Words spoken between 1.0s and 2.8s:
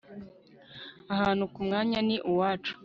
Ahantu kumwanya ni uwacu